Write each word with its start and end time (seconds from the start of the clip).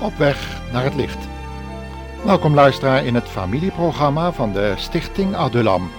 Op 0.00 0.16
weg 0.16 0.60
naar 0.72 0.84
het 0.84 0.94
licht. 0.94 1.28
Welkom 2.24 2.54
luisteraar 2.54 3.04
in 3.04 3.14
het 3.14 3.28
familieprogramma 3.28 4.32
van 4.32 4.52
de 4.52 4.74
Stichting 4.76 5.34
Adulam. 5.34 5.90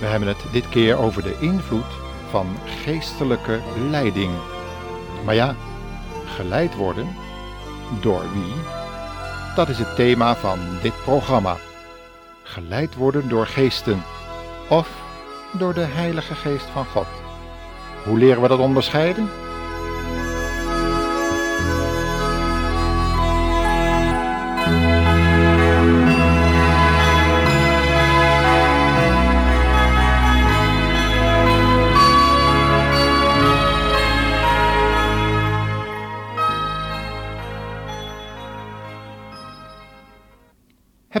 We 0.00 0.06
hebben 0.06 0.28
het 0.28 0.44
dit 0.52 0.68
keer 0.68 0.96
over 0.96 1.22
de 1.22 1.36
invloed 1.40 1.92
van 2.30 2.46
geestelijke 2.64 3.60
leiding. 3.90 4.30
Maar 5.24 5.34
ja, 5.34 5.54
geleid 6.26 6.74
worden 6.74 7.16
door 8.00 8.22
wie? 8.32 8.54
Dat 9.56 9.68
is 9.68 9.78
het 9.78 9.96
thema 9.96 10.36
van 10.36 10.58
dit 10.82 11.02
programma. 11.04 11.56
Geleid 12.42 12.94
worden 12.94 13.28
door 13.28 13.46
geesten 13.46 14.02
of 14.68 14.88
door 15.52 15.74
de 15.74 15.86
Heilige 15.86 16.34
Geest 16.34 16.66
van 16.66 16.84
God. 16.84 17.06
Hoe 18.04 18.18
leren 18.18 18.42
we 18.42 18.48
dat 18.48 18.58
onderscheiden? 18.58 19.30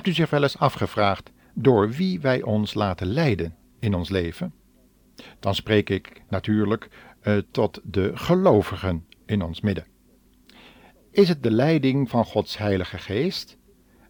U 0.08 0.12
zich 0.12 0.30
wel 0.30 0.42
eens 0.42 0.58
afgevraagd 0.58 1.32
door 1.54 1.90
wie 1.90 2.20
wij 2.20 2.42
ons 2.42 2.74
laten 2.74 3.06
leiden 3.06 3.56
in 3.78 3.94
ons 3.94 4.08
leven? 4.08 4.54
Dan 5.40 5.54
spreek 5.54 5.90
ik 5.90 6.22
natuurlijk 6.28 6.88
uh, 7.22 7.38
tot 7.50 7.80
de 7.84 8.16
gelovigen 8.16 9.06
in 9.26 9.42
ons 9.42 9.60
midden. 9.60 9.86
Is 11.10 11.28
het 11.28 11.42
de 11.42 11.50
leiding 11.50 12.08
van 12.10 12.24
Gods 12.24 12.58
Heilige 12.58 12.98
Geest 12.98 13.56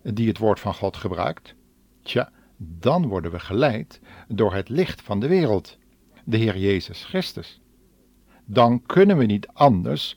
die 0.03 0.29
het 0.29 0.39
woord 0.39 0.61
van 0.61 0.75
God 0.75 0.97
gebruikt? 0.97 1.55
Tja, 2.03 2.33
dan 2.57 3.07
worden 3.07 3.31
we 3.31 3.39
geleid 3.39 4.01
door 4.29 4.55
het 4.55 4.69
licht 4.69 5.03
van 5.03 5.21
de 5.21 5.29
wereld, 5.29 5.79
de 6.25 6.37
Heer 6.37 6.59
Jezus 6.59 7.05
Christus. 7.05 7.61
Dan 8.45 8.83
kunnen 8.83 9.17
we 9.17 9.25
niet 9.25 9.49
anders 9.49 10.17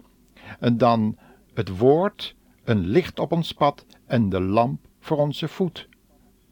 dan 0.74 1.18
het 1.54 1.78
woord 1.78 2.36
een 2.64 2.88
licht 2.88 3.20
op 3.20 3.32
ons 3.32 3.52
pad 3.52 3.86
en 4.06 4.30
de 4.30 4.42
lamp 4.42 4.90
voor 5.02 5.18
onze 5.18 5.48
voet 5.48 5.88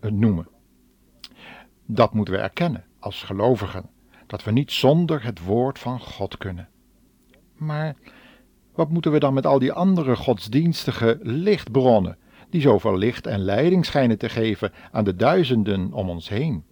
noemen. 0.01 0.47
Dat 1.85 2.13
moeten 2.13 2.33
we 2.33 2.39
erkennen 2.39 2.85
als 2.99 3.23
gelovigen, 3.23 3.89
dat 4.27 4.43
we 4.43 4.51
niet 4.51 4.71
zonder 4.71 5.23
het 5.23 5.43
woord 5.43 5.79
van 5.79 5.99
God 5.99 6.37
kunnen. 6.37 6.67
Maar 7.55 7.95
wat 8.73 8.89
moeten 8.89 9.11
we 9.11 9.19
dan 9.19 9.33
met 9.33 9.45
al 9.45 9.59
die 9.59 9.71
andere 9.71 10.15
godsdienstige 10.15 11.19
lichtbronnen, 11.21 12.17
die 12.49 12.61
zoveel 12.61 12.97
licht 12.97 13.27
en 13.27 13.39
leiding 13.39 13.85
schijnen 13.85 14.17
te 14.17 14.29
geven 14.29 14.71
aan 14.91 15.03
de 15.03 15.15
duizenden 15.15 15.93
om 15.93 16.09
ons 16.09 16.29
heen? 16.29 16.63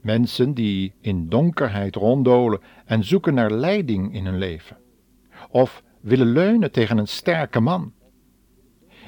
Mensen 0.00 0.54
die 0.54 0.94
in 1.00 1.28
donkerheid 1.28 1.94
ronddolen 1.96 2.60
en 2.84 3.04
zoeken 3.04 3.34
naar 3.34 3.50
leiding 3.50 4.14
in 4.14 4.24
hun 4.24 4.38
leven. 4.38 4.76
Of 5.50 5.82
willen 6.00 6.32
leunen 6.32 6.72
tegen 6.72 6.98
een 6.98 7.08
sterke 7.08 7.60
man. 7.60 7.92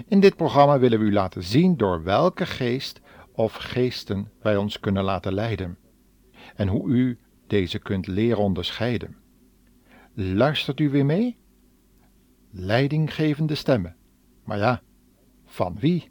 In 0.06 0.20
dit 0.20 0.36
programma 0.36 0.78
willen 0.78 0.98
we 0.98 1.04
u 1.04 1.12
laten 1.12 1.42
zien 1.42 1.76
door 1.76 2.02
welke 2.02 2.46
geest 2.46 3.00
of 3.32 3.54
geesten 3.54 4.30
wij 4.42 4.56
ons 4.56 4.80
kunnen 4.80 5.04
laten 5.04 5.34
leiden 5.34 5.78
en 6.54 6.68
hoe 6.68 6.88
u 6.88 7.18
deze 7.46 7.78
kunt 7.78 8.06
leren 8.06 8.42
onderscheiden. 8.42 9.16
Luistert 10.14 10.80
u 10.80 10.90
weer 10.90 11.06
mee? 11.06 11.36
Leidinggevende 12.50 13.54
stemmen. 13.54 13.96
Maar 14.44 14.58
ja, 14.58 14.82
van 15.44 15.76
wie? 15.80 16.10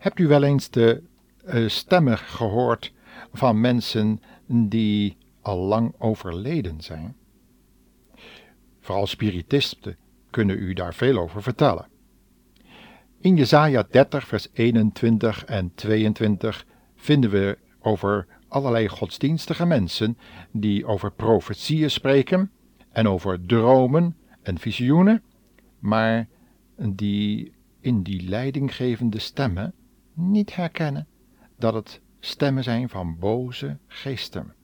Hebt 0.00 0.18
u 0.18 0.26
wel 0.26 0.42
eens 0.42 0.70
de 0.70 1.02
uh, 1.44 1.68
stemmen 1.68 2.18
gehoord 2.18 2.92
van 3.32 3.60
mensen 3.60 4.20
die 4.46 5.16
al 5.40 5.58
lang 5.58 5.94
overleden 5.98 6.80
zijn? 6.80 7.16
Vooral 8.80 9.06
spiritisten 9.06 9.96
kunnen 10.30 10.58
u 10.58 10.72
daar 10.72 10.94
veel 10.94 11.18
over 11.18 11.42
vertellen. 11.42 11.86
In 13.18 13.36
Jesaja 13.36 13.86
30 13.90 14.26
vers 14.26 14.48
21 14.52 15.44
en 15.44 15.72
22 15.74 16.66
vinden 16.96 17.30
we 17.30 17.58
over 17.80 18.26
allerlei 18.48 18.88
godsdienstige 18.88 19.66
mensen 19.66 20.18
die 20.50 20.86
over 20.86 21.12
profetieën 21.12 21.90
spreken 21.90 22.50
en 22.92 23.08
over 23.08 23.46
dromen 23.46 24.16
en 24.42 24.58
visioenen, 24.58 25.22
maar 25.78 26.28
die 26.76 27.52
in 27.80 28.02
die 28.02 28.28
leidinggevende 28.28 29.18
stemmen 29.18 29.74
niet 30.14 30.54
herkennen 30.54 31.06
dat 31.56 31.74
het 31.74 32.00
stemmen 32.20 32.64
zijn 32.64 32.88
van 32.88 33.18
boze 33.18 33.78
geesten. 33.86 34.54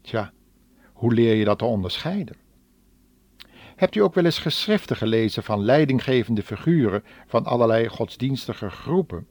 Tja, 0.00 0.32
hoe 0.92 1.14
leer 1.14 1.34
je 1.34 1.44
dat 1.44 1.58
te 1.58 1.64
onderscheiden? 1.64 2.36
Hebt 3.76 3.94
u 3.94 4.00
ook 4.00 4.14
wel 4.14 4.24
eens 4.24 4.38
geschriften 4.38 4.96
gelezen 4.96 5.42
van 5.42 5.64
leidinggevende 5.64 6.42
figuren 6.42 7.02
van 7.26 7.44
allerlei 7.44 7.88
godsdienstige 7.88 8.70
groepen? 8.70 9.26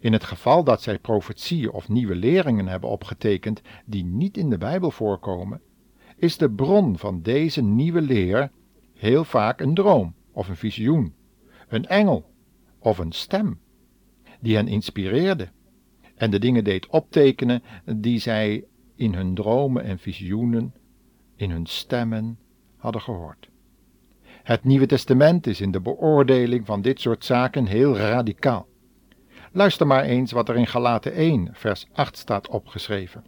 In 0.00 0.12
het 0.12 0.24
geval 0.24 0.64
dat 0.64 0.82
zij 0.82 0.98
profetieën 0.98 1.70
of 1.70 1.88
nieuwe 1.88 2.14
leringen 2.14 2.66
hebben 2.66 2.90
opgetekend 2.90 3.60
die 3.84 4.04
niet 4.04 4.36
in 4.36 4.50
de 4.50 4.58
Bijbel 4.58 4.90
voorkomen, 4.90 5.60
is 6.16 6.36
de 6.36 6.50
bron 6.50 6.98
van 6.98 7.22
deze 7.22 7.62
nieuwe 7.62 8.00
leer 8.00 8.50
heel 8.94 9.24
vaak 9.24 9.60
een 9.60 9.74
droom 9.74 10.14
of 10.32 10.48
een 10.48 10.56
visioen, 10.56 11.14
een 11.68 11.86
engel 11.86 12.30
of 12.78 12.98
een 12.98 13.12
stem 13.12 13.60
die 14.44 14.56
hen 14.56 14.68
inspireerde 14.68 15.48
en 16.14 16.30
de 16.30 16.38
dingen 16.38 16.64
deed 16.64 16.86
optekenen 16.86 17.62
die 17.84 18.18
zij 18.18 18.64
in 18.96 19.14
hun 19.14 19.34
dromen 19.34 19.84
en 19.84 19.98
visioenen, 19.98 20.74
in 21.36 21.50
hun 21.50 21.66
stemmen 21.66 22.38
hadden 22.76 23.00
gehoord. 23.00 23.48
Het 24.42 24.64
Nieuwe 24.64 24.86
Testament 24.86 25.46
is 25.46 25.60
in 25.60 25.70
de 25.70 25.80
beoordeling 25.80 26.66
van 26.66 26.82
dit 26.82 27.00
soort 27.00 27.24
zaken 27.24 27.66
heel 27.66 27.96
radicaal. 27.96 28.66
Luister 29.52 29.86
maar 29.86 30.02
eens 30.02 30.32
wat 30.32 30.48
er 30.48 30.56
in 30.56 30.66
Galaten 30.66 31.12
1, 31.12 31.48
vers 31.52 31.86
8 31.92 32.16
staat 32.16 32.48
opgeschreven. 32.48 33.24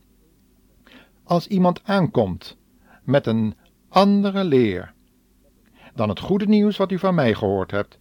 Als 1.25 1.47
iemand 1.47 1.85
aankomt 1.85 2.57
met 3.03 3.27
een 3.27 3.55
andere 3.89 4.45
leer 4.45 4.95
dan 5.95 6.09
het 6.09 6.21
goede 6.21 6.47
nieuws 6.47 6.77
wat 6.77 6.93
u 6.93 6.99
van 6.99 7.15
mij 7.15 7.35
gehoord 7.35 7.71
hebt, 7.71 7.97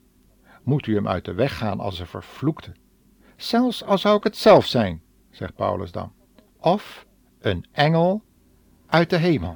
moet 0.63 0.87
u 0.87 0.95
hem 0.95 1.07
uit 1.07 1.25
de 1.25 1.33
weg 1.33 1.57
gaan 1.57 1.79
als 1.79 1.99
een 1.99 2.07
vervloekte 2.07 2.71
zelfs 3.35 3.83
al 3.83 3.97
zou 3.97 4.17
ik 4.17 4.23
het 4.23 4.37
zelf 4.37 4.65
zijn, 4.65 5.01
zegt 5.31 5.55
Paulus 5.55 5.91
dan, 5.91 6.13
of 6.59 7.05
een 7.39 7.65
engel 7.71 8.21
uit 8.87 9.09
de 9.09 9.17
hemel. 9.17 9.55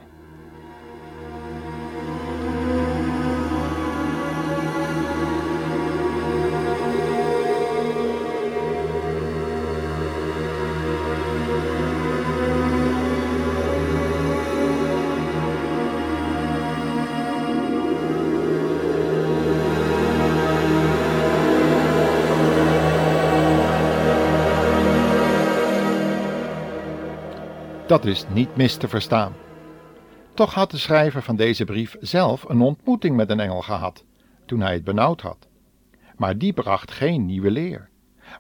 Dat 27.90 28.06
is 28.06 28.26
niet 28.34 28.56
mis 28.56 28.76
te 28.76 28.88
verstaan. 28.88 29.34
Toch 30.34 30.54
had 30.54 30.72
de 30.72 30.78
schrijver 30.78 31.22
van 31.22 31.36
deze 31.36 31.66
brief 31.66 31.96
zelf 32.00 32.50
een 32.50 32.62
ontmoeting 32.62 33.16
met 33.16 33.30
een 33.30 33.40
engel 33.40 33.62
gehad, 33.62 34.06
toen 34.46 34.62
hij 34.62 34.74
het 34.74 34.84
benauwd 34.84 35.22
had. 35.22 35.48
Maar 36.18 36.38
die 36.38 36.54
bracht 36.54 36.92
geen 36.92 37.26
nieuwe 37.26 37.52
leer, 37.52 37.90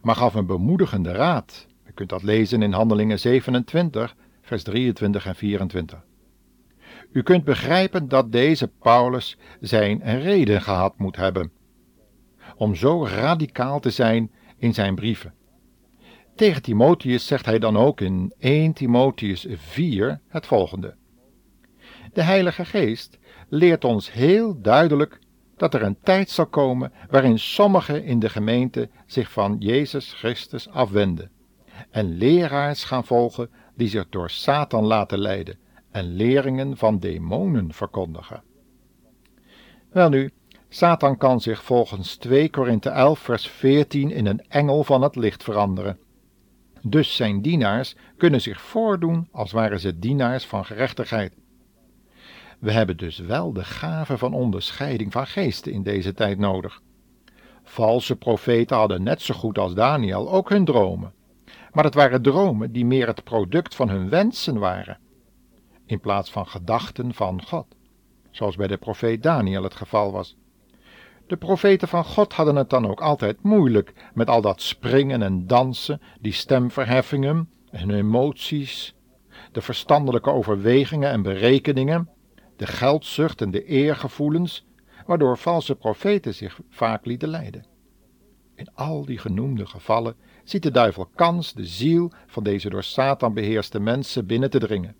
maar 0.02 0.16
gaf 0.16 0.34
een 0.34 0.46
bemoedigende 0.46 1.12
raad. 1.12 1.68
Je 1.86 1.92
kunt 1.92 2.10
dat 2.10 2.24
lezen 2.24 2.62
in 2.62 2.74
Handelingen 2.74 3.20
27, 3.20 4.16
vers 4.42 4.64
23 4.64 5.26
en 5.26 5.36
24. 5.36 6.04
U 7.12 7.24
kunt 7.24 7.44
begrijpen 7.44 8.08
dat 8.08 8.32
deze 8.32 8.68
Paulus 8.68 9.38
zijn 9.60 10.02
reden 10.22 10.62
gehad 10.62 10.98
moet 10.98 11.16
hebben 11.16 11.52
om 12.56 12.76
zo 12.76 13.06
radicaal 13.06 13.80
te 13.80 13.90
zijn 13.90 14.32
in 14.58 14.74
zijn 14.74 14.96
brieven. 14.96 15.34
Tegen 16.40 16.62
Timotheus 16.62 17.28
zegt 17.28 17.46
hij 17.46 17.60
dan 17.60 17.78
ook 17.78 18.02
in 18.02 18.34
1 18.38 18.74
Timotheus 18.74 19.46
4 19.50 20.20
het 20.28 20.46
volgende. 20.46 20.96
De 22.14 22.22
Heilige 22.22 22.66
Geest 22.66 23.20
leert 23.50 23.84
ons 23.84 24.12
heel 24.12 24.62
duidelijk 24.62 25.20
dat 25.58 25.74
er 25.74 25.84
een 25.84 25.98
tijd 26.04 26.30
zal 26.30 26.46
komen 26.46 26.92
waarin 27.10 27.40
sommigen 27.40 28.04
in 28.04 28.20
de 28.20 28.30
gemeente 28.30 28.90
zich 29.06 29.32
van 29.32 29.56
Jezus 29.58 30.14
Christus 30.14 30.70
afwenden 30.70 31.32
en 31.92 32.18
leraars 32.18 32.84
gaan 32.84 33.06
volgen 33.06 33.50
die 33.76 33.88
zich 33.88 34.10
door 34.10 34.30
Satan 34.30 34.84
laten 34.84 35.20
leiden 35.20 35.60
en 35.92 36.16
leringen 36.16 36.78
van 36.78 37.00
demonen 37.00 37.74
verkondigen. 37.74 38.44
Welnu, 39.90 40.32
Satan 40.70 41.18
kan 41.18 41.42
zich 41.42 41.64
volgens 41.64 42.16
2 42.16 42.50
Korinthe 42.50 42.90
11 42.90 43.20
vers 43.20 43.48
14 43.48 44.12
in 44.12 44.26
een 44.26 44.46
engel 44.48 44.84
van 44.84 45.02
het 45.02 45.16
licht 45.16 45.44
veranderen. 45.44 46.00
Dus 46.82 47.16
zijn 47.16 47.42
dienaars 47.42 47.96
kunnen 48.18 48.42
zich 48.42 48.62
voordoen 48.62 49.28
als 49.32 49.52
waren 49.52 49.80
ze 49.80 50.00
dienaars 50.00 50.46
van 50.46 50.66
gerechtigheid. 50.66 51.36
We 52.60 52.72
hebben 52.72 52.98
dus 52.98 53.20
wel 53.20 53.54
de 53.54 53.64
gave 53.64 54.18
van 54.18 54.34
onderscheiding 54.34 55.12
van 55.12 55.28
geesten 55.28 55.72
in 55.72 55.84
deze 55.84 56.14
tijd 56.14 56.38
nodig. 56.38 56.82
Valse 57.64 58.16
profeten 58.16 58.78
hadden 58.78 59.04
net 59.04 59.22
zo 59.22 59.34
goed 59.34 59.58
als 59.58 59.74
Daniel 59.74 60.32
ook 60.32 60.50
hun 60.50 60.66
dromen, 60.66 61.14
maar 61.72 61.84
het 61.84 61.94
waren 61.94 62.22
dromen 62.22 62.72
die 62.72 62.86
meer 62.86 63.08
het 63.08 63.24
product 63.24 63.76
van 63.76 63.90
hun 63.90 64.10
wensen 64.10 64.58
waren, 64.58 64.98
in 65.86 66.00
plaats 66.00 66.32
van 66.32 66.48
gedachten 66.48 67.14
van 67.14 67.44
God, 67.44 67.66
zoals 68.32 68.56
bij 68.56 68.68
de 68.68 68.78
profeet 68.78 69.24
Daniel 69.24 69.64
het 69.64 69.76
geval 69.76 70.12
was. 70.12 70.38
De 71.30 71.38
profeten 71.38 71.88
van 71.88 72.06
God 72.06 72.34
hadden 72.34 72.56
het 72.56 72.70
dan 72.70 72.88
ook 72.88 73.02
altijd 73.02 73.44
moeilijk 73.44 73.94
met 74.14 74.30
al 74.30 74.42
dat 74.42 74.62
springen 74.62 75.22
en 75.22 75.48
dansen, 75.48 76.02
die 76.20 76.32
stemverheffingen 76.32 77.50
en 77.72 77.90
emoties, 77.90 78.96
de 79.52 79.62
verstandelijke 79.62 80.32
overwegingen 80.32 81.10
en 81.10 81.22
berekeningen, 81.22 82.10
de 82.56 82.68
geldzucht 82.68 83.42
en 83.42 83.52
de 83.52 83.66
eergevoelens, 83.66 84.66
waardoor 85.06 85.38
valse 85.38 85.76
profeten 85.76 86.34
zich 86.34 86.60
vaak 86.70 87.06
lieten 87.06 87.30
leiden. 87.30 87.66
In 88.56 88.68
al 88.74 89.06
die 89.06 89.18
genoemde 89.18 89.66
gevallen 89.66 90.16
ziet 90.44 90.64
de 90.64 90.72
duivel 90.72 91.10
kans 91.16 91.54
de 91.54 91.66
ziel 91.66 92.12
van 92.28 92.44
deze 92.44 92.70
door 92.70 92.84
Satan 92.84 93.34
beheerste 93.34 93.80
mensen 93.80 94.26
binnen 94.26 94.50
te 94.50 94.60
dringen. 94.60 94.96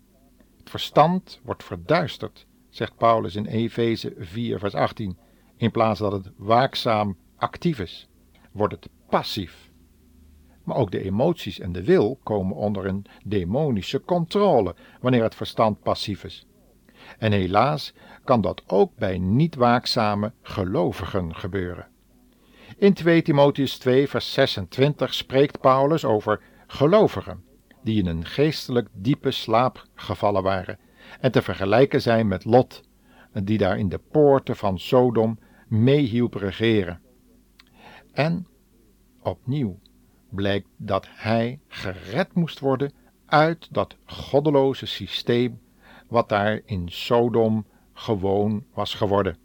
Het 0.58 0.70
verstand 0.70 1.40
wordt 1.42 1.64
verduisterd, 1.64 2.46
zegt 2.68 2.96
Paulus 2.96 3.36
in 3.36 3.46
Efeze 3.46 4.14
4, 4.18 4.58
vers 4.58 4.74
18 4.74 5.16
in 5.60 5.70
plaats 5.70 5.98
dat 6.00 6.12
het 6.12 6.30
waakzaam 6.36 7.16
actief 7.36 7.78
is, 7.78 8.08
wordt 8.52 8.74
het 8.74 8.88
passief. 9.08 9.70
Maar 10.64 10.76
ook 10.76 10.90
de 10.90 11.02
emoties 11.02 11.58
en 11.58 11.72
de 11.72 11.84
wil 11.84 12.18
komen 12.22 12.56
onder 12.56 12.86
een 12.86 13.06
demonische 13.24 14.00
controle 14.00 14.74
wanneer 15.00 15.22
het 15.22 15.34
verstand 15.34 15.82
passief 15.82 16.24
is. 16.24 16.46
En 17.18 17.32
helaas 17.32 17.94
kan 18.24 18.40
dat 18.40 18.62
ook 18.66 18.96
bij 18.96 19.18
niet 19.18 19.54
waakzame 19.54 20.32
gelovigen 20.42 21.34
gebeuren. 21.36 21.86
In 22.76 22.94
2 22.94 23.22
Timotheus 23.22 23.78
2, 23.78 24.08
vers 24.08 24.32
26 24.32 25.14
spreekt 25.14 25.60
Paulus 25.60 26.04
over 26.04 26.40
gelovigen 26.66 27.44
die 27.82 27.98
in 27.98 28.06
een 28.06 28.24
geestelijk 28.24 28.88
diepe 28.92 29.30
slaap 29.30 29.84
gevallen 29.94 30.42
waren 30.42 30.78
en 31.20 31.32
te 31.32 31.42
vergelijken 31.42 32.02
zijn 32.02 32.28
met 32.28 32.44
Lot, 32.44 32.82
die 33.32 33.58
daar 33.58 33.78
in 33.78 33.88
de 33.88 34.00
poorten 34.10 34.56
van 34.56 34.78
Sodom 34.78 35.38
meehielp 35.70 36.34
regeren. 36.34 37.00
En 38.12 38.46
opnieuw 39.22 39.78
blijkt 40.28 40.68
dat 40.76 41.06
hij 41.10 41.60
gered 41.68 42.34
moest 42.34 42.58
worden 42.58 42.92
uit 43.26 43.68
dat 43.70 43.96
goddeloze 44.04 44.86
systeem 44.86 45.60
wat 46.08 46.28
daar 46.28 46.60
in 46.64 46.88
Sodom 46.88 47.66
gewoon 47.92 48.64
was 48.74 48.94
geworden. 48.94 49.36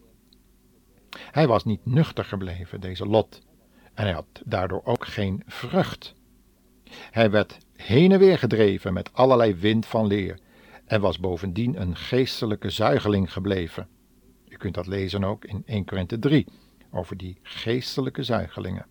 Hij 1.18 1.48
was 1.48 1.64
niet 1.64 1.86
nuchter 1.86 2.26
gebleven, 2.26 2.82
deze 2.82 3.06
Lot, 3.06 3.42
en 3.94 4.04
hij 4.04 4.14
had 4.14 4.42
daardoor 4.46 4.82
ook 4.84 5.06
geen 5.06 5.44
vrucht. 5.46 6.16
Hij 7.12 7.32
werd 7.32 7.58
heen 7.74 8.12
en 8.12 8.20
weer 8.20 8.38
gedreven 8.38 8.94
met 8.94 9.14
allerlei 9.14 9.56
wind 9.56 9.86
van 9.86 10.08
leer 10.08 10.40
en 10.86 11.02
was 11.02 11.20
bovendien 11.20 11.82
een 11.82 11.96
geestelijke 11.96 12.70
zuigeling 12.70 13.34
gebleven. 13.34 13.88
U 14.56 14.58
kunt 14.58 14.74
dat 14.74 14.88
lezen 14.88 15.24
ook 15.24 15.46
in 15.46 15.64
1 15.66 15.86
Korinthe 15.86 16.20
3 16.20 16.48
over 16.92 17.18
die 17.18 17.40
geestelijke 17.42 18.24
zuigelingen. 18.24 18.86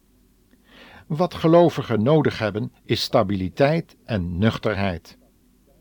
Wat 1.07 1.35
gelovigen 1.35 2.03
nodig 2.03 2.39
hebben 2.39 2.73
is 2.85 3.03
stabiliteit 3.03 3.97
en 4.05 4.39
nuchterheid. 4.39 5.19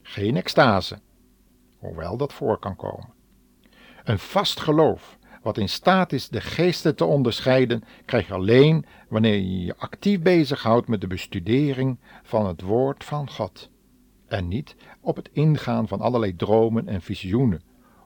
Geen 0.02 0.38
extase, 0.38 1.00
hoewel 1.78 2.18
dat 2.18 2.34
voor 2.34 2.60
kan 2.60 2.76
komen. 2.76 3.14
Een 4.04 4.20
vast 4.20 4.60
geloof, 4.60 5.18
wat 5.42 5.58
in 5.58 5.70
staat 5.70 6.14
is 6.14 6.30
de 6.30 6.42
geesten 6.42 6.96
te 6.96 7.06
onderscheiden, 7.06 7.84
krijg 8.06 8.28
je 8.28 8.34
alleen 8.34 8.86
wanneer 9.10 9.36
je 9.36 9.66
je 9.66 9.78
actief 9.78 10.22
bezighoudt 10.22 10.88
met 10.88 11.02
de 11.02 11.08
bestudering 11.08 12.00
van 12.24 12.46
het 12.46 12.62
woord 12.62 13.04
van 13.04 13.30
God. 13.30 13.70
En 14.28 14.48
niet 14.48 14.76
op 15.02 15.16
het 15.16 15.30
ingaan 15.34 15.88
van 15.88 16.02
allerlei 16.02 16.36
dromen 16.36 16.88
en 16.88 17.02
visioenen, 17.02 17.62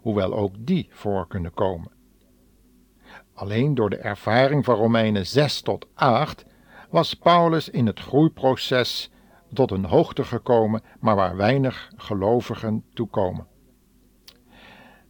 hoewel 0.08 0.34
ook 0.34 0.54
die 0.60 0.88
voor 0.90 1.28
kunnen 1.28 1.54
komen. 1.54 1.92
Alleen 3.34 3.74
door 3.74 3.90
de 3.90 3.98
ervaring 3.98 4.66
van 4.66 4.76
Romeinen 4.76 5.28
6 5.28 5.62
tot 5.62 5.88
8 5.94 6.46
was 6.90 7.14
Paulus 7.14 7.70
in 7.70 7.86
het 7.86 8.00
groeiproces 8.00 9.12
tot 9.54 9.72
een 9.72 9.86
hoogte 9.86 10.24
gekomen, 10.24 10.82
maar 11.00 11.16
waar 11.16 11.36
weinig 11.36 11.92
gelovigen 11.96 12.84
toe 12.94 13.08
komen. 13.08 13.48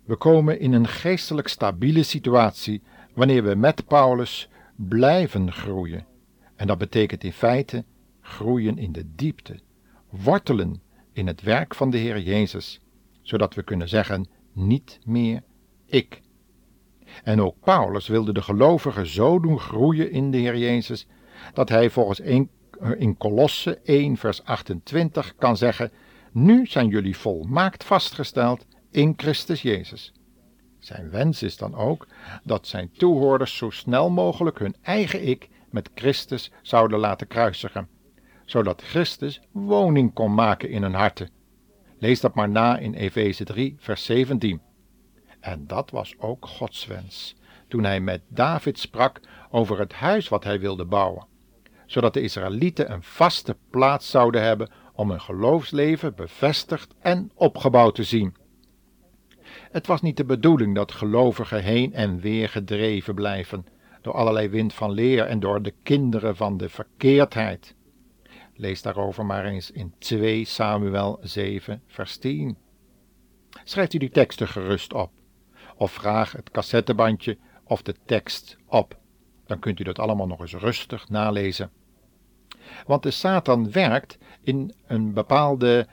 We 0.04 0.16
komen 0.16 0.60
in 0.60 0.74
een 0.74 0.88
geestelijk 0.88 1.48
stabiele 1.48 2.04
situatie 2.04 2.82
wanneer 3.14 3.44
we 3.44 3.56
met 3.56 3.88
Paulus 3.88 4.50
blijven 4.76 5.52
groeien. 5.52 6.06
En 6.56 6.68
dat 6.68 6.78
betekent 6.78 7.24
in 7.24 7.34
feite 7.34 7.86
groeien 8.22 8.78
in 8.78 8.92
de 8.92 9.16
diepte, 9.16 9.60
wortelen 10.10 10.82
in 11.14 11.28
het 11.28 11.42
werk 11.42 11.76
van 11.76 11.90
de 11.90 11.98
Heer 11.98 12.20
Jezus, 12.20 12.80
zodat 13.22 13.54
we 13.54 13.64
kunnen 13.64 13.90
zeggen: 13.90 14.36
niet 14.58 15.00
meer 15.06 15.44
ik. 15.86 16.22
En 17.24 17.42
ook 17.42 17.56
Paulus 17.60 18.08
wilde 18.08 18.34
de 18.34 18.42
gelovigen 18.42 19.08
zo 19.08 19.40
doen 19.40 19.60
groeien 19.60 20.12
in 20.12 20.32
de 20.32 20.38
Heer 20.38 20.58
Jezus, 20.58 21.08
dat 21.54 21.70
hij 21.70 21.90
volgens 21.90 22.20
in 22.98 23.18
Kolosse 23.18 23.80
1 23.84 24.18
vers 24.18 24.44
28 24.44 25.36
kan 25.36 25.58
zeggen, 25.58 25.92
nu 26.32 26.66
zijn 26.66 26.88
jullie 26.88 27.18
volmaakt 27.18 27.84
vastgesteld 27.84 28.66
in 28.92 29.14
Christus 29.18 29.62
Jezus. 29.62 30.14
Zijn 30.80 31.10
wens 31.10 31.44
is 31.44 31.58
dan 31.58 31.76
ook 31.76 32.08
dat 32.44 32.68
zijn 32.68 32.92
toehoorders 32.92 33.58
zo 33.58 33.70
snel 33.70 34.10
mogelijk 34.10 34.60
hun 34.60 34.76
eigen 34.82 35.28
ik 35.28 35.50
met 35.70 35.90
Christus 35.96 36.52
zouden 36.62 37.00
laten 37.00 37.28
kruisigen, 37.28 37.88
zodat 38.46 38.82
Christus 38.82 39.42
woning 39.52 40.14
kon 40.14 40.34
maken 40.34 40.70
in 40.70 40.82
hun 40.82 40.94
harten 40.94 41.30
Lees 42.00 42.22
dat 42.22 42.36
maar 42.36 42.50
na 42.50 42.78
in 42.78 42.94
Efeze 42.94 43.44
3, 43.44 43.76
vers 43.80 44.06
17. 44.06 44.62
En 45.40 45.68
dat 45.68 45.92
was 45.92 46.16
ook 46.20 46.46
Gods 46.46 46.86
wens, 46.86 47.36
toen 47.68 47.84
hij 47.84 48.00
met 48.00 48.22
David 48.28 48.80
sprak 48.80 49.20
over 49.50 49.80
het 49.80 49.94
huis 49.94 50.28
wat 50.30 50.44
hij 50.44 50.60
wilde 50.60 50.86
bouwen, 50.86 51.26
zodat 51.86 52.14
de 52.14 52.22
Israëlieten 52.22 52.92
een 52.92 53.04
vaste 53.04 53.58
plaats 53.70 54.10
zouden 54.10 54.44
hebben 54.44 54.70
om 54.94 55.10
hun 55.10 55.22
geloofsleven 55.22 56.16
bevestigd 56.16 56.96
en 57.00 57.32
opgebouwd 57.36 57.96
te 57.96 58.04
zien. 58.04 58.36
Het 59.72 59.88
was 59.88 60.02
niet 60.02 60.18
de 60.18 60.26
bedoeling 60.26 60.76
dat 60.76 60.92
gelovigen 60.92 61.64
heen 61.64 61.94
en 61.94 62.20
weer 62.20 62.50
gedreven 62.50 63.16
blijven 63.16 63.66
door 64.02 64.14
allerlei 64.14 64.50
wind 64.50 64.74
van 64.74 64.92
leer 64.92 65.26
en 65.26 65.40
door 65.40 65.62
de 65.62 65.74
kinderen 65.84 66.36
van 66.36 66.58
de 66.58 66.70
verkeerdheid. 66.70 67.76
Lees 68.58 68.82
daarover 68.82 69.26
maar 69.26 69.46
eens 69.46 69.72
in 69.72 69.94
2 69.98 70.46
Samuel 70.46 71.20
7, 71.22 71.82
vers 71.88 72.18
10. 72.18 72.58
Schrijft 73.64 73.94
u 73.94 73.98
die 73.98 74.10
teksten 74.10 74.48
gerust 74.48 74.94
op, 74.94 75.12
of 75.76 75.92
vraag 75.92 76.32
het 76.32 76.52
cassettebandje 76.52 77.38
of 77.64 77.82
de 77.82 77.96
tekst 78.06 78.58
op. 78.66 78.98
Dan 79.46 79.60
kunt 79.60 79.80
u 79.80 79.84
dat 79.84 80.00
allemaal 80.00 80.28
nog 80.28 80.40
eens 80.40 80.54
rustig 80.54 81.10
nalezen. 81.10 81.72
Want 82.86 83.04
de 83.04 83.12
Satan 83.12 83.72
werkt 83.72 84.18
in 84.42 84.74
een 84.88 85.14
bepaalde 85.14 85.88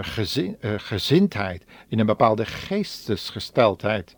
gezin, 0.00 0.56
uh, 0.60 0.74
gezindheid, 0.76 1.64
in 1.88 1.98
een 1.98 2.06
bepaalde 2.06 2.44
geestesgesteldheid, 2.44 4.16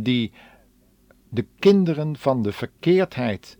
die 0.00 0.32
de 1.28 1.46
kinderen 1.58 2.16
van 2.16 2.42
de 2.42 2.52
verkeerdheid, 2.52 3.58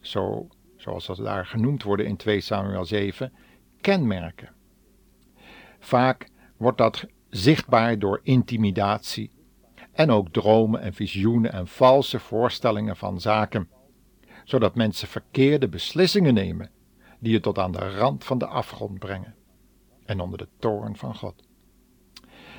zo, 0.00 0.48
zoals 0.82 1.04
ze 1.04 1.22
daar 1.22 1.46
genoemd 1.46 1.82
worden 1.82 2.06
in 2.06 2.16
2 2.16 2.40
Samuel 2.40 2.84
7, 2.84 3.32
kenmerken. 3.80 4.52
Vaak 5.78 6.28
wordt 6.56 6.78
dat 6.78 7.06
zichtbaar 7.28 7.98
door 7.98 8.20
intimidatie 8.22 9.30
en 9.92 10.10
ook 10.10 10.28
dromen 10.28 10.80
en 10.80 10.94
visioenen 10.94 11.52
en 11.52 11.66
valse 11.66 12.18
voorstellingen 12.18 12.96
van 12.96 13.20
zaken, 13.20 13.68
zodat 14.44 14.74
mensen 14.74 15.08
verkeerde 15.08 15.68
beslissingen 15.68 16.34
nemen 16.34 16.70
die 17.18 17.32
je 17.32 17.40
tot 17.40 17.58
aan 17.58 17.72
de 17.72 17.96
rand 17.96 18.24
van 18.24 18.38
de 18.38 18.46
afgrond 18.46 18.98
brengen 18.98 19.34
en 20.04 20.20
onder 20.20 20.38
de 20.38 20.48
toorn 20.58 20.96
van 20.96 21.14
God. 21.14 21.42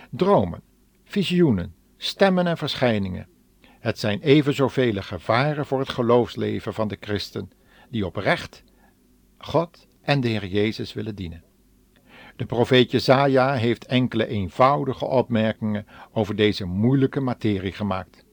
Dromen, 0.09 0.61
visioenen, 1.03 1.75
stemmen 1.97 2.47
en 2.47 2.57
verschijningen. 2.57 3.27
Het 3.79 3.99
zijn 3.99 4.19
even 4.19 4.53
zoveel 4.53 5.01
gevaren 5.01 5.65
voor 5.65 5.79
het 5.79 5.89
geloofsleven 5.89 6.73
van 6.73 6.87
de 6.87 6.97
christen 6.99 7.51
die 7.93 8.05
oprecht 8.05 8.63
God 9.37 9.87
en 10.01 10.21
de 10.21 10.27
Heer 10.27 10.45
Jezus 10.45 10.93
willen 10.93 11.15
dienen. 11.15 11.43
De 12.35 12.45
profeet 12.45 12.91
Jezaja 12.91 13.53
heeft 13.53 13.85
enkele 13.85 14.27
eenvoudige 14.27 15.05
opmerkingen 15.05 15.85
over 16.11 16.35
deze 16.35 16.65
moeilijke 16.65 17.19
materie 17.19 17.71
gemaakt. 17.71 18.25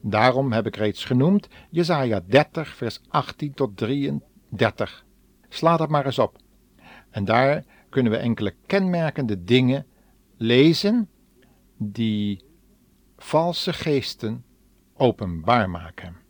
Daarom 0.00 0.52
heb 0.52 0.66
ik 0.66 0.76
reeds 0.76 1.04
genoemd 1.04 1.48
Jezaja 1.70 2.20
30 2.26 2.76
vers 2.76 3.00
18 3.08 3.54
tot 3.54 3.76
33. 3.76 5.04
Sla 5.48 5.76
dat 5.76 5.88
maar 5.88 6.06
eens 6.06 6.18
op. 6.18 6.36
En 7.10 7.24
daar 7.24 7.64
kunnen 7.88 8.12
we 8.12 8.18
enkele 8.18 8.54
kenmerkende 8.66 9.44
dingen 9.44 9.86
lezen 10.36 11.08
die 11.76 12.44
valse 13.16 13.72
geesten 13.72 14.44
openbaar 14.94 15.70
maken. 15.70 16.23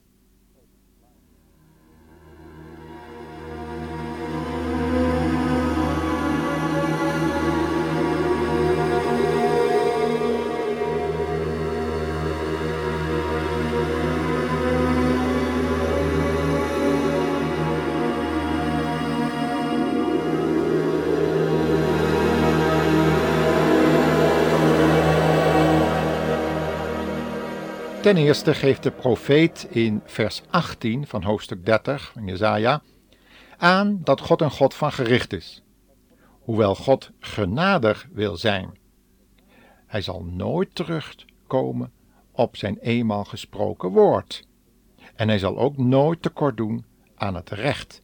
Ten 28.05 28.17
eerste 28.17 28.55
geeft 28.55 28.83
de 28.83 28.91
profeet 28.91 29.67
in 29.71 30.03
vers 30.05 30.43
18 30.51 31.07
van 31.07 31.23
hoofdstuk 31.23 31.67
30 31.67 32.11
van 32.13 32.27
Jezaja 32.27 32.83
aan 33.57 34.01
dat 34.03 34.21
God 34.21 34.41
een 34.41 34.51
God 34.51 34.75
van 34.75 34.93
gericht 34.93 35.33
is. 35.33 35.63
Hoewel 36.41 36.75
God 36.75 37.11
genadig 37.21 38.09
wil 38.13 38.37
zijn. 38.37 38.79
Hij 39.87 40.01
zal 40.01 40.25
nooit 40.25 40.75
terugkomen 40.75 41.93
op 42.33 42.57
zijn 42.57 42.79
eenmaal 42.79 43.25
gesproken 43.25 43.89
woord. 43.89 44.47
En 45.15 45.29
hij 45.29 45.39
zal 45.39 45.59
ook 45.59 45.77
nooit 45.77 46.23
tekort 46.23 46.57
doen 46.57 46.85
aan 47.15 47.35
het 47.35 47.51
recht. 47.51 48.03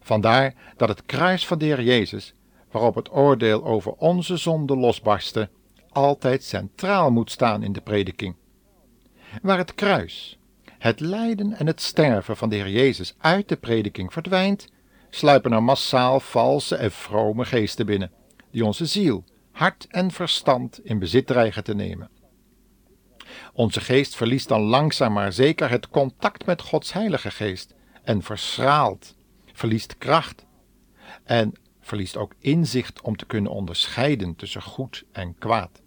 Vandaar 0.00 0.54
dat 0.76 0.88
het 0.88 1.06
kruis 1.06 1.46
van 1.46 1.58
de 1.58 1.64
Heer 1.64 1.82
Jezus, 1.82 2.34
waarop 2.70 2.94
het 2.94 3.12
oordeel 3.12 3.64
over 3.64 3.92
onze 3.92 4.36
zonde 4.36 4.76
losbarstte, 4.76 5.48
altijd 5.88 6.44
centraal 6.44 7.10
moet 7.10 7.30
staan 7.30 7.62
in 7.62 7.72
de 7.72 7.80
prediking 7.80 8.36
waar 9.42 9.58
het 9.58 9.74
kruis, 9.74 10.38
het 10.78 11.00
lijden 11.00 11.52
en 11.52 11.66
het 11.66 11.80
sterven 11.80 12.36
van 12.36 12.48
de 12.48 12.56
Heer 12.56 12.70
Jezus 12.70 13.14
uit 13.18 13.48
de 13.48 13.56
prediking 13.56 14.12
verdwijnt, 14.12 14.68
sluipen 15.10 15.52
er 15.52 15.62
massaal 15.62 16.20
valse 16.20 16.76
en 16.76 16.92
vrome 16.92 17.44
geesten 17.44 17.86
binnen, 17.86 18.12
die 18.50 18.64
onze 18.64 18.86
ziel, 18.86 19.24
hart 19.52 19.86
en 19.90 20.10
verstand 20.10 20.80
in 20.84 20.98
bezit 20.98 21.26
dreigen 21.26 21.64
te 21.64 21.74
nemen. 21.74 22.10
Onze 23.52 23.80
geest 23.80 24.16
verliest 24.16 24.48
dan 24.48 24.62
langzaam 24.62 25.12
maar 25.12 25.32
zeker 25.32 25.70
het 25.70 25.88
contact 25.88 26.46
met 26.46 26.62
Gods 26.62 26.92
Heilige 26.92 27.30
Geest 27.30 27.74
en 28.02 28.22
verschraalt, 28.22 29.14
verliest 29.52 29.98
kracht 29.98 30.44
en 31.24 31.52
verliest 31.80 32.16
ook 32.16 32.34
inzicht 32.38 33.00
om 33.00 33.16
te 33.16 33.26
kunnen 33.26 33.52
onderscheiden 33.52 34.36
tussen 34.36 34.62
goed 34.62 35.04
en 35.12 35.38
kwaad. 35.38 35.82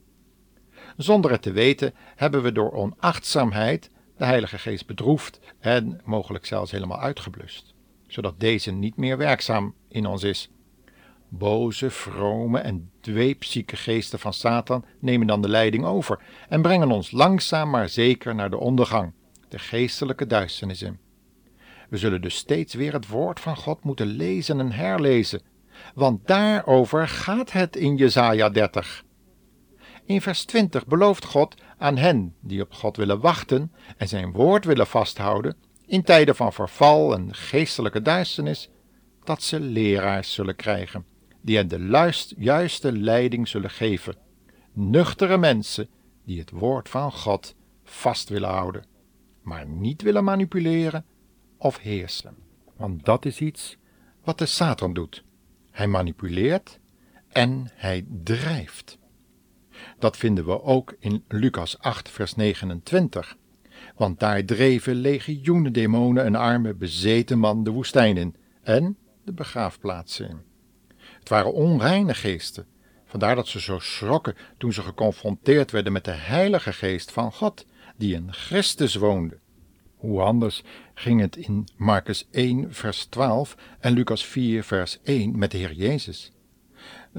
Zonder 1.00 1.32
het 1.32 1.42
te 1.42 1.52
weten 1.52 1.94
hebben 2.16 2.42
we 2.42 2.52
door 2.52 2.72
onachtzaamheid 2.72 3.90
de 4.18 4.26
Heilige 4.26 4.58
Geest 4.58 4.86
bedroefd 4.86 5.40
en 5.60 6.02
mogelijk 6.04 6.46
zelfs 6.46 6.72
helemaal 6.72 7.00
uitgeblust, 7.00 7.74
zodat 8.08 8.40
deze 8.40 8.72
niet 8.72 8.98
meer 8.98 9.18
werkzaam 9.18 9.76
in 9.88 10.06
ons 10.06 10.24
is. 10.24 10.50
Boze, 11.30 11.90
vrome 11.90 12.60
en 12.60 12.92
dweepzieke 13.02 13.76
geesten 13.76 14.20
van 14.20 14.34
Satan 14.34 14.86
nemen 15.00 15.28
dan 15.28 15.42
de 15.42 15.50
leiding 15.50 15.86
over 15.86 16.20
en 16.50 16.62
brengen 16.62 16.92
ons 16.92 17.12
langzaam 17.12 17.70
maar 17.70 17.90
zeker 17.90 18.36
naar 18.36 18.50
de 18.50 18.60
ondergang, 18.60 19.14
de 19.50 19.60
geestelijke 19.60 20.28
duisternis 20.28 20.82
in. 20.82 21.00
We 21.90 21.98
zullen 21.98 22.22
dus 22.22 22.36
steeds 22.36 22.74
weer 22.74 22.94
het 22.94 23.08
woord 23.08 23.40
van 23.40 23.56
God 23.56 23.84
moeten 23.84 24.08
lezen 24.08 24.60
en 24.60 24.72
herlezen, 24.72 25.42
want 25.96 26.28
daarover 26.28 27.08
gaat 27.08 27.52
het 27.52 27.76
in 27.76 27.96
Jesaja 27.96 28.50
30. 28.50 29.08
In 30.10 30.22
vers 30.22 30.44
20 30.46 30.86
belooft 30.86 31.26
God 31.26 31.56
aan 31.78 31.98
hen 31.98 32.36
die 32.40 32.62
op 32.62 32.74
God 32.74 32.98
willen 32.98 33.20
wachten 33.20 33.72
en 33.98 34.08
zijn 34.08 34.32
woord 34.32 34.66
willen 34.66 34.88
vasthouden, 34.88 35.56
in 35.86 36.04
tijden 36.04 36.36
van 36.36 36.54
verval 36.54 37.14
en 37.14 37.36
geestelijke 37.36 38.02
duisternis, 38.02 38.70
dat 39.24 39.44
ze 39.44 39.60
leraars 39.60 40.34
zullen 40.34 40.56
krijgen, 40.56 41.06
die 41.42 41.58
hen 41.58 41.68
de 41.68 42.14
juiste 42.38 42.92
leiding 42.92 43.48
zullen 43.48 43.70
geven. 43.70 44.16
Nuchtere 44.74 45.38
mensen 45.38 45.90
die 46.26 46.40
het 46.40 46.52
woord 46.52 46.90
van 46.90 47.12
God 47.12 47.56
vast 47.84 48.30
willen 48.30 48.50
houden, 48.50 48.86
maar 49.42 49.68
niet 49.68 50.02
willen 50.02 50.24
manipuleren 50.24 51.06
of 51.58 51.78
heersen. 51.78 52.36
Want 52.78 53.06
dat 53.06 53.26
is 53.26 53.40
iets 53.40 53.78
wat 54.24 54.38
de 54.38 54.46
Satan 54.46 54.94
doet. 54.94 55.24
Hij 55.72 55.88
manipuleert 55.88 56.80
en 57.28 57.72
hij 57.74 58.06
drijft. 58.24 58.99
Dat 60.00 60.18
vinden 60.18 60.46
we 60.46 60.62
ook 60.62 60.96
in 61.00 61.24
Lucas 61.28 61.80
8, 61.80 62.10
vers 62.10 62.36
29. 62.36 63.38
Want 63.96 64.20
daar 64.20 64.46
dreven 64.46 64.96
legioenen 64.96 65.74
demonen 65.74 66.26
een 66.26 66.36
arme, 66.36 66.74
bezeten 66.74 67.40
man 67.40 67.64
de 67.64 67.72
woestijn 67.72 68.18
in 68.18 68.36
en 68.64 68.98
de 69.24 69.32
begraafplaatsen 69.32 70.30
in. 70.30 70.42
Het 71.20 71.30
waren 71.30 71.54
onreine 71.54 72.14
geesten, 72.14 72.66
vandaar 73.06 73.36
dat 73.36 73.48
ze 73.48 73.62
zo 73.62 73.80
schrokken 73.80 74.36
toen 74.58 74.74
ze 74.74 74.82
geconfronteerd 74.82 75.72
werden 75.72 75.94
met 75.94 76.06
de 76.06 76.12
Heilige 76.12 76.74
Geest 76.74 77.12
van 77.12 77.32
God, 77.32 77.66
die 77.98 78.16
in 78.16 78.34
Christus 78.34 78.96
woonde. 78.96 79.38
Hoe 79.96 80.22
anders 80.22 80.64
ging 80.94 81.22
het 81.22 81.36
in 81.36 81.68
Marcus 81.78 82.28
1, 82.32 82.74
vers 82.74 83.06
12 83.06 83.56
en 83.80 83.94
Lucas 83.94 84.26
4, 84.26 84.64
vers 84.64 85.00
1 85.04 85.38
met 85.38 85.52
de 85.52 85.58
Heer 85.58 85.74
Jezus 85.74 86.32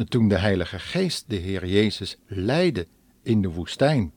toen 0.09 0.29
de 0.29 0.39
Heilige 0.39 0.79
Geest 0.79 1.25
de 1.29 1.37
Heer 1.37 1.67
Jezus 1.67 2.19
leidde 2.27 2.87
in 3.23 3.43
de 3.43 3.49
woestijn, 3.49 4.13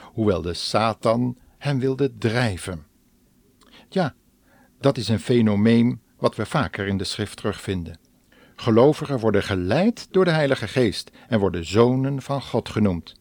hoewel 0.00 0.42
de 0.42 0.54
Satan 0.54 1.38
hem 1.58 1.78
wilde 1.78 2.18
drijven. 2.18 2.86
Ja, 3.88 4.14
dat 4.80 4.96
is 4.96 5.08
een 5.08 5.20
fenomeen 5.20 6.00
wat 6.18 6.36
we 6.36 6.46
vaker 6.46 6.86
in 6.86 6.96
de 6.96 7.04
schrift 7.04 7.36
terugvinden. 7.36 7.98
Gelovigen 8.56 9.18
worden 9.18 9.42
geleid 9.42 10.08
door 10.10 10.24
de 10.24 10.30
Heilige 10.30 10.68
Geest 10.68 11.10
en 11.28 11.38
worden 11.38 11.64
zonen 11.64 12.22
van 12.22 12.42
God 12.42 12.68
genoemd. 12.68 13.14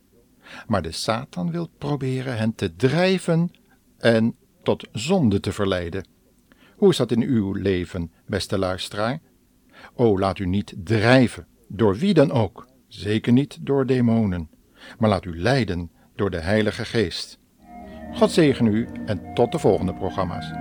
Maar 0.68 0.82
de 0.82 0.92
Satan 0.92 1.52
wil 1.52 1.70
proberen 1.78 2.38
hen 2.38 2.56
te 2.56 2.76
drijven 2.76 3.52
en 3.98 4.36
tot 4.64 4.88
zonde 4.92 5.40
te 5.40 5.52
verleiden. 5.52 6.08
Hoe 6.76 6.90
is 6.90 6.98
dat 6.98 7.12
in 7.12 7.22
uw 7.22 7.54
leven, 7.54 8.12
beste 8.26 8.58
luisteraar? 8.58 9.20
O, 9.94 10.20
laat 10.20 10.40
u 10.40 10.46
niet 10.46 10.74
drijven 10.84 11.48
door 11.70 11.96
wie 11.96 12.14
dan 12.14 12.32
ook, 12.32 12.68
zeker 12.88 13.34
niet 13.34 13.58
door 13.62 13.86
demonen, 13.86 14.50
maar 15.00 15.10
laat 15.10 15.26
u 15.26 15.40
leiden 15.40 15.92
door 16.16 16.30
de 16.30 16.40
Heilige 16.40 16.86
Geest. 16.86 17.40
God 18.14 18.32
zegen 18.32 18.66
u 18.66 18.88
en 19.06 19.34
tot 19.34 19.52
de 19.52 19.60
volgende 19.60 19.94
programma's. 19.94 20.52